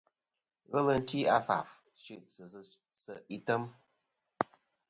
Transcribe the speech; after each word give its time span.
Ghelɨ 0.71 0.95
ti 1.07 1.19
a 1.35 1.37
faf 1.47 1.69
chitɨ 2.03 2.43
sɨ 2.51 2.59
se' 3.03 3.25
item. 3.35 3.63